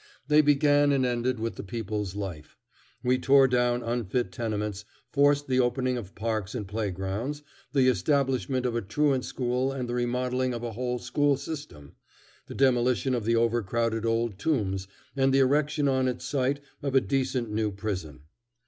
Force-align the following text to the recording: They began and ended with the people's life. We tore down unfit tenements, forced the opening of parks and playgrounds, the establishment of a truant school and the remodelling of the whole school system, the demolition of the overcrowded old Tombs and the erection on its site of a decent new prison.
They 0.27 0.41
began 0.41 0.91
and 0.91 1.05
ended 1.05 1.39
with 1.39 1.57
the 1.57 1.63
people's 1.63 2.15
life. 2.15 2.57
We 3.03 3.19
tore 3.19 3.47
down 3.47 3.83
unfit 3.83 4.31
tenements, 4.31 4.83
forced 5.11 5.45
the 5.47 5.59
opening 5.59 5.95
of 5.95 6.15
parks 6.15 6.55
and 6.55 6.67
playgrounds, 6.67 7.43
the 7.71 7.87
establishment 7.87 8.65
of 8.65 8.75
a 8.75 8.81
truant 8.81 9.25
school 9.25 9.71
and 9.71 9.87
the 9.87 9.93
remodelling 9.93 10.55
of 10.55 10.63
the 10.63 10.71
whole 10.71 10.97
school 10.97 11.37
system, 11.37 11.91
the 12.47 12.55
demolition 12.55 13.13
of 13.13 13.25
the 13.25 13.35
overcrowded 13.35 14.03
old 14.03 14.39
Tombs 14.39 14.87
and 15.15 15.31
the 15.31 15.37
erection 15.37 15.87
on 15.87 16.07
its 16.07 16.25
site 16.25 16.61
of 16.81 16.95
a 16.95 16.99
decent 17.01 17.51
new 17.51 17.69
prison. 17.71 18.21